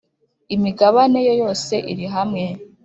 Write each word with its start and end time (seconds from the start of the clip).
Imigabane 0.55 1.19
ye 1.27 1.33
yose 1.41 1.73
irihamwe. 1.91 2.43